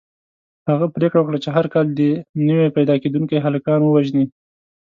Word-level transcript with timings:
هغه 0.69 0.85
پرېکړه 0.95 1.19
وکړه 1.21 1.37
چې 1.43 1.49
هر 1.55 1.65
کال 1.73 1.87
دې 1.99 2.11
نوي 2.47 2.67
پیدا 2.77 2.95
کېدونکي 3.03 3.37
هلکان 3.45 3.79
ووژني. 3.83 4.25